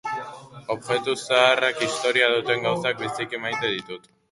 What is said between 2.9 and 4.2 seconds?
biziki maite ditut.